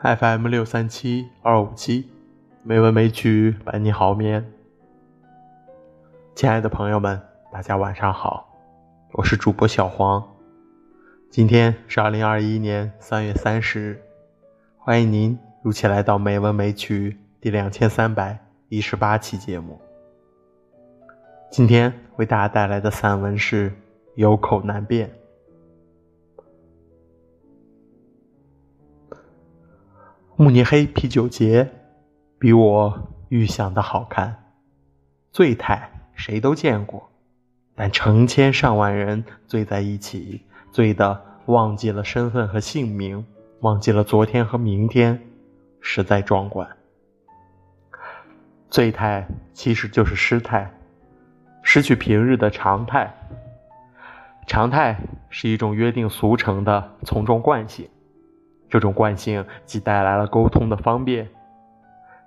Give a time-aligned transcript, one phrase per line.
[0.00, 2.08] FM 六三七二五七，
[2.62, 4.48] 美文美曲伴你好眠。
[6.36, 7.20] 亲爱的朋友们，
[7.52, 8.48] 大家晚上好，
[9.14, 10.24] 我是主播小黄。
[11.30, 14.02] 今天是二零二一年三月三十日，
[14.76, 17.10] 欢迎您如期来到《美文美曲》
[17.42, 19.80] 第两千三百一十八期节目。
[21.50, 23.70] 今天为大家带来的散文是
[24.14, 25.08] 《有口难辩》。
[30.40, 31.68] 慕尼黑啤酒节
[32.38, 34.44] 比我预想的好看，
[35.32, 37.10] 醉态谁都见过，
[37.74, 43.26] 但成千上万人醉在一起，醉的忘记了身份和姓名，
[43.62, 45.20] 忘记了昨天和明天，
[45.80, 46.68] 实在壮观。
[48.70, 50.72] 醉态其实就是失态，
[51.64, 53.12] 失去平日的常态。
[54.46, 57.88] 常态是一种约定俗成的从众惯性。
[58.68, 61.28] 这种惯性既带来了沟通的方便，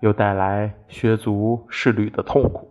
[0.00, 2.70] 又带来削足适履的痛苦。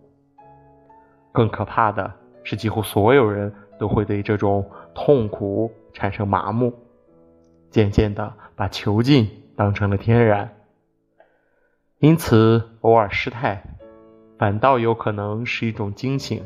[1.31, 2.11] 更可怕的
[2.43, 6.73] 是，几乎所有人都会对这种痛苦产生麻木，
[7.69, 10.49] 渐渐的把囚禁当成了天然。
[11.99, 13.63] 因此，偶尔失态，
[14.37, 16.45] 反倒有可能是一种惊醒，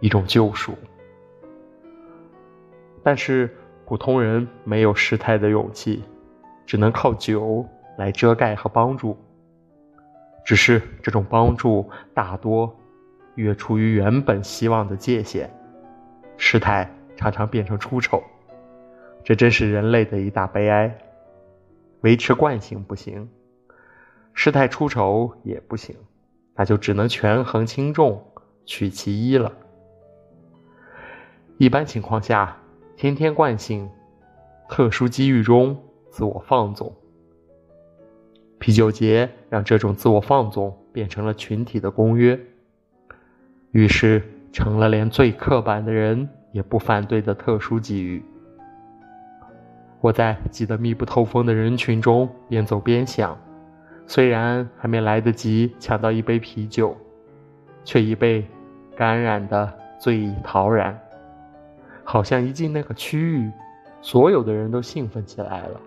[0.00, 0.74] 一种救赎。
[3.02, 6.02] 但是，普通人没有失态的勇气。
[6.64, 7.66] 只能靠酒
[7.98, 9.16] 来遮盖和帮助，
[10.44, 12.74] 只是这种帮助大多
[13.34, 15.50] 越出于原本希望的界限，
[16.36, 18.22] 事态常常变成出丑，
[19.22, 20.96] 这真是人类的一大悲哀。
[22.00, 23.28] 维持惯性不行，
[24.34, 25.94] 事态出丑也不行，
[26.54, 28.26] 那就只能权衡轻重，
[28.64, 29.52] 取其一了。
[31.58, 32.56] 一般情况下，
[32.96, 33.88] 天天惯性，
[34.68, 35.80] 特殊机遇中。
[36.12, 36.94] 自我放纵，
[38.58, 42.38] 啤酒节让这种自我放纵变成了群体的公约，
[43.70, 48.22] 于是成了连最刻板的人也不反对的特殊机遇。
[50.02, 53.34] 我在挤得密不透风的人群中边走边想，
[54.06, 56.94] 虽然还没来得及抢到一杯啤酒，
[57.84, 58.46] 却已被
[58.94, 61.00] 感染的醉意陶然，
[62.04, 63.50] 好像一进那个区域，
[64.02, 65.80] 所有的人都兴奋起来了。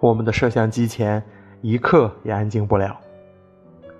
[0.00, 1.22] 我们的摄像机前
[1.60, 2.98] 一刻也安静不了，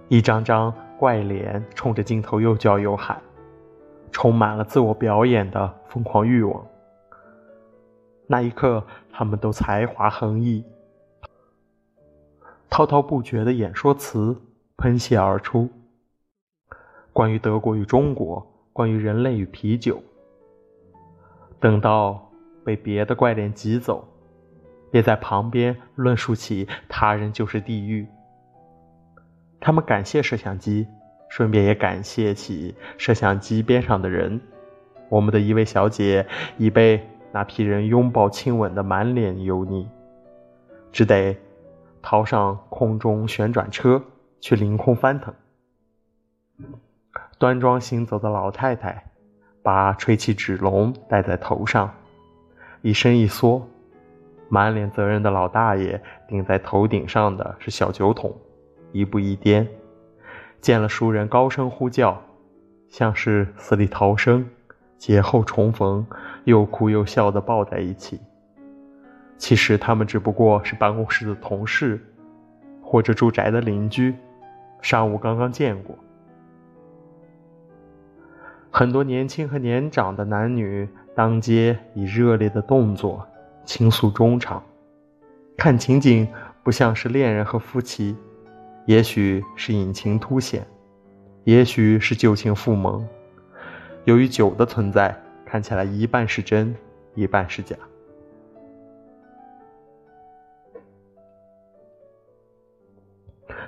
[0.08, 3.20] 一张张怪脸冲着镜头又叫又喊，
[4.10, 6.66] 充满了自我表演的疯狂欲望。
[8.26, 10.64] 那一刻，他们都才华横溢，
[12.70, 14.34] 滔滔不绝的演说词
[14.78, 15.68] 喷泻而出，
[17.12, 20.02] 关于德国与中国，关于人类与啤酒。
[21.58, 22.30] 等到
[22.64, 24.09] 被别的怪脸挤走。
[24.90, 28.06] 也在旁边论述起他人就是地狱。
[29.60, 30.86] 他们感谢摄像机，
[31.28, 34.40] 顺便也感谢起摄像机边上的人。
[35.08, 39.88] 我们的一位小姐已被那批人拥抱亲吻的满脸油腻，
[40.92, 41.36] 只得
[42.00, 44.02] 逃上空中旋转车
[44.40, 45.34] 去凌空翻腾。
[47.38, 49.04] 端庄行走的老太太
[49.62, 51.94] 把吹气纸龙戴在头上，
[52.82, 53.68] 一伸一缩。
[54.50, 58.36] 满脸责任的老大爷顶在头顶上的是小酒桶，
[58.90, 59.66] 一步一颠，
[60.60, 62.20] 见了熟人高声呼叫，
[62.88, 64.44] 像是死里逃生，
[64.98, 66.04] 劫后重逢，
[66.44, 68.20] 又哭又笑的抱在一起。
[69.38, 71.98] 其实他们只不过是办公室的同事，
[72.82, 74.14] 或者住宅的邻居，
[74.82, 75.96] 上午刚刚见过。
[78.72, 83.24] 很多年轻和年长的男女当街以热烈的动作。
[83.70, 84.60] 倾诉衷肠，
[85.56, 86.26] 看情景
[86.64, 88.16] 不像是恋人和夫妻，
[88.84, 90.66] 也许是隐情凸显，
[91.44, 93.06] 也许是旧情复萌。
[94.06, 95.16] 由于酒的存在，
[95.46, 96.74] 看起来一半是真，
[97.14, 97.76] 一半是假。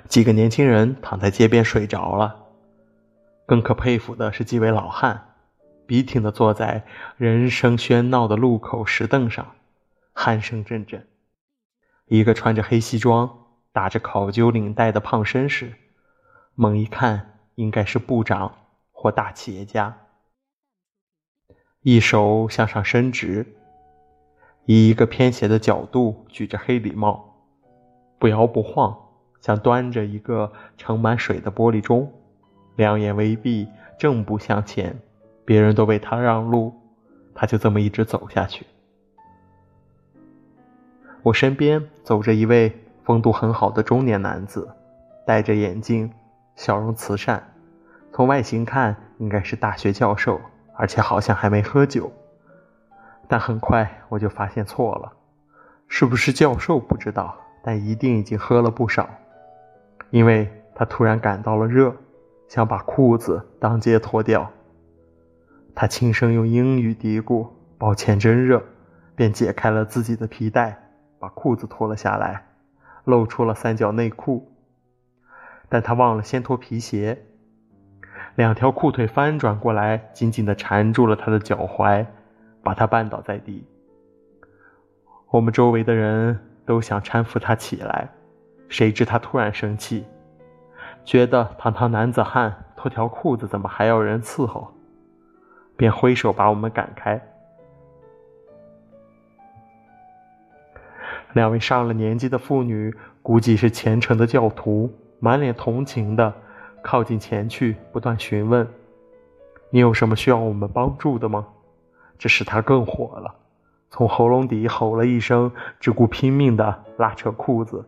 [0.09, 2.35] 几个年轻人躺在街边睡着了，
[3.45, 5.29] 更可佩服的是几位老汉，
[5.85, 6.83] 笔挺的坐在
[7.15, 9.47] 人声喧闹的路口石凳上。
[10.13, 11.07] 鼾声阵阵，
[12.05, 15.73] 一个穿着黑西装、打着考究领带的胖绅士，
[16.55, 18.55] 猛一看应该是部长
[18.91, 19.97] 或大企业家，
[21.81, 23.45] 一手向上伸直，
[24.65, 27.47] 以一个偏斜的角度举着黑礼帽，
[28.19, 28.97] 不摇不晃，
[29.41, 32.13] 像端着一个盛满水的玻璃钟，
[32.75, 33.67] 两眼微闭，
[33.99, 34.97] 正步向前，
[35.43, 36.73] 别人都为他让路，
[37.33, 38.65] 他就这么一直走下去。
[41.23, 44.69] 我身边走着一位风度很好的中年男子，
[45.25, 46.11] 戴着眼镜，
[46.57, 47.51] 笑容慈善。
[48.11, 50.41] 从外形看，应该是大学教授，
[50.75, 52.11] 而且好像还没喝酒。
[53.29, 55.13] 但很快我就发现错了，
[55.87, 59.09] 是不是教授不知道，但一定已经喝了不少，
[60.09, 61.95] 因为他突然感到了热，
[62.49, 64.51] 想把裤子当街脱掉。
[65.73, 67.47] 他轻声用英语嘀咕
[67.79, 68.61] ：“抱歉，真热。”
[69.15, 70.82] 便解开了自己的皮带，
[71.23, 72.47] 把裤子脱了下来，
[73.05, 74.51] 露出了三角内裤。
[75.69, 77.17] 但他忘了先脱皮鞋，
[78.35, 82.05] 两条裤腿翻转过来，紧紧地缠住了他的脚踝，
[82.61, 83.65] 把他绊倒在地。
[85.29, 88.09] 我们周围的人都想搀扶他起来，
[88.67, 90.05] 谁知他突然生气，
[91.05, 94.73] 觉得堂堂男子汉脱条裤子怎么还要人伺候，
[95.77, 97.21] 便挥手把我们赶开。
[101.33, 106.33] 两位上了年纪的妇女，估计是虔诚的教徒，满脸同情的
[106.83, 108.67] 靠近前去，不断询问
[109.71, 111.47] ：“你有什么需要我们帮助的吗？”
[112.19, 113.33] 这使他更火了，
[113.89, 117.83] 从喉咙底吼了一声，只顾拼命的拉扯裤子，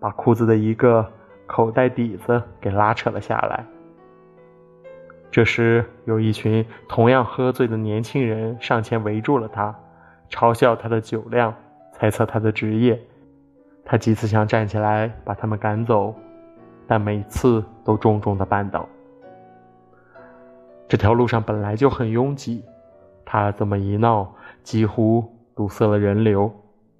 [0.00, 1.08] 把裤子的一个
[1.46, 3.64] 口袋底子给拉扯了下来。
[5.30, 9.74] 这时，有一群同样喝醉的年轻人上前围住了他，
[10.28, 11.54] 嘲笑他的酒量。
[11.98, 12.96] 猜测他的职业，
[13.84, 16.14] 他几次想站起来把他们赶走，
[16.86, 18.88] 但每次都重重的绊倒。
[20.86, 22.64] 这条路上本来就很拥挤，
[23.24, 26.48] 他这么一闹，几乎堵塞了人流。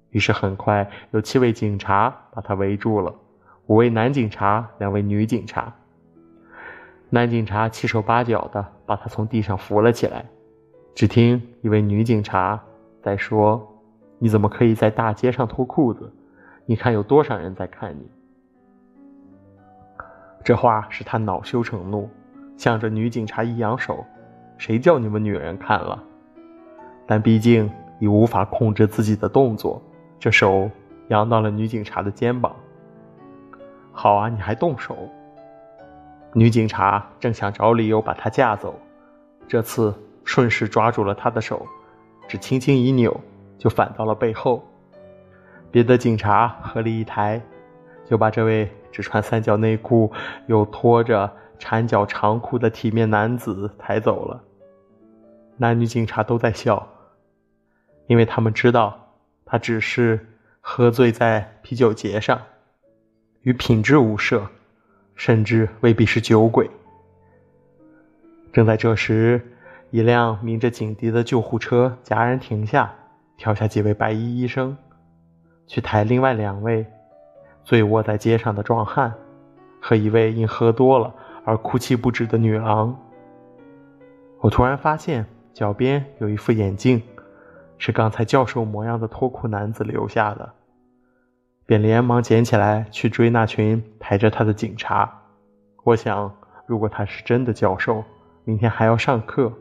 [0.09, 3.15] 于是很快有七位警察把他围住了，
[3.67, 5.73] 五位男警察，两位女警察。
[7.09, 10.25] 男警察七手八脚的把他从地上扶了起来，
[10.93, 12.61] 只听一位女警察
[13.01, 13.65] 在说。
[14.19, 16.13] 你怎么可以在大街上脱裤子？
[16.65, 18.07] 你看有多少人在看你？
[20.43, 22.09] 这话使他恼羞成怒，
[22.57, 24.05] 向着女警察一扬手
[24.57, 26.03] ：“谁叫你们女人看了？”
[27.07, 29.81] 但毕竟已无法控制自己的动作，
[30.19, 30.69] 这手
[31.07, 32.55] 扬到了女警察的肩膀。
[33.91, 34.95] 好啊，你还动手！
[36.33, 38.77] 女警察正想找理由把他架走，
[39.47, 39.93] 这次
[40.23, 41.65] 顺势抓住了他的手，
[42.27, 43.19] 只轻轻一扭。
[43.59, 44.65] 就反到了背后，
[45.69, 47.39] 别的警察合力一抬，
[48.05, 50.11] 就把这位只穿三角内裤
[50.47, 54.41] 又拖着缠脚长裤的体面男子抬走了。
[55.57, 56.87] 男女警察都在笑，
[58.07, 59.13] 因为他们知道
[59.45, 60.25] 他只是
[60.61, 62.41] 喝醉在啤酒节上，
[63.41, 64.47] 与品质无涉，
[65.15, 66.69] 甚至未必是酒鬼。
[68.53, 69.53] 正在这时，
[69.91, 72.95] 一辆鸣着警笛的救护车戛然停下。
[73.39, 74.75] 跳下几位白衣医生，
[75.65, 76.85] 去抬另外两位
[77.63, 79.13] 醉卧在街上的壮汉
[79.81, 81.15] 和一位因喝多了
[81.45, 82.93] 而哭泣不止的女郎。
[84.41, 87.01] 我突然发现脚边有一副眼镜，
[87.77, 90.49] 是刚才教授模样的脱裤男子留下的，
[91.65, 95.09] 便连忙捡起来去追那群抬着他的警察。
[95.85, 96.29] 我想，
[96.65, 98.03] 如果他是真的教授，
[98.43, 99.53] 明天还要上课，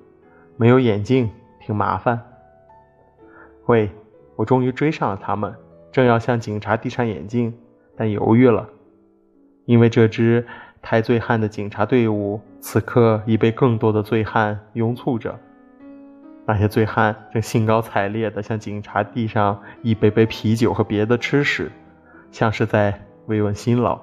[0.56, 2.20] 没有眼镜挺麻烦。
[3.68, 3.90] 喂，
[4.34, 5.54] 我终于追上了他们，
[5.92, 7.54] 正要向警察递上眼镜，
[7.94, 8.66] 但犹豫了，
[9.66, 10.46] 因为这支
[10.80, 15.38] 抬醉汉的警察队伍此刻已被更多的醉汉拥簇着。
[16.46, 21.70] 那些醉汉正兴高采烈地向警察递上一杯杯啤酒和别的吃食，
[22.30, 24.00] 像是在慰问辛劳。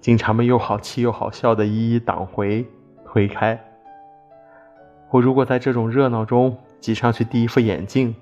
[0.00, 2.66] 警察们又好气又好笑地一一挡回、
[3.04, 3.62] 推开。
[5.10, 8.14] 我如果在这种热闹中挤上去递一副眼镜，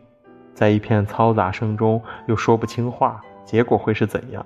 [0.58, 4.44] 在一片嘈杂声中又说不清话，结果会是怎样？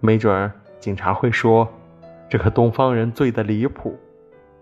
[0.00, 1.68] 没准警察会说
[2.26, 3.98] ：“这个东方人醉得离谱，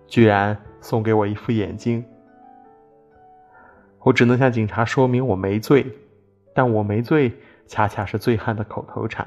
[0.08, 2.04] 居然送给我一副眼镜。”
[4.02, 5.86] 我只能向警察说明我没醉，
[6.52, 7.30] 但我没醉
[7.68, 9.24] 恰恰是醉汉的口头禅。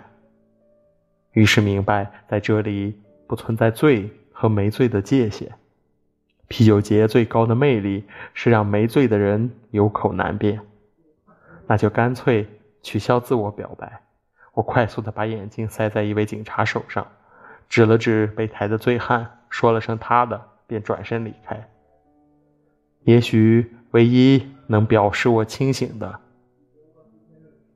[1.32, 2.94] 于是明白，在这里
[3.26, 5.50] 不存在醉和没醉的界限。
[6.50, 8.04] 啤酒节最高的魅力
[8.34, 10.60] 是让没醉的人有口难辩。
[11.68, 12.48] 那就干脆
[12.82, 14.02] 取消自我表白。
[14.54, 17.06] 我快速的把眼镜塞在一位警察手上，
[17.68, 21.70] 指了指被抬的醉汉，说了声他的，便转身离开。
[23.04, 26.20] 也许唯一能表示我清醒的，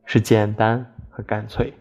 [0.06, 1.74] 是简单和干脆。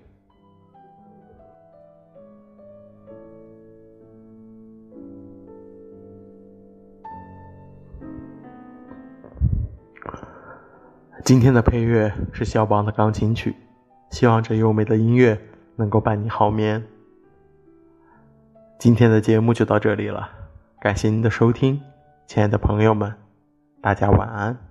[11.25, 13.55] 今天的配乐是肖邦的钢琴曲，
[14.11, 15.39] 希望这优美的音乐
[15.77, 16.83] 能够伴你好眠。
[18.79, 20.31] 今天的节目就到这里了，
[20.81, 21.81] 感谢您的收听，
[22.27, 23.13] 亲爱的朋友们，
[23.81, 24.68] 大家晚安。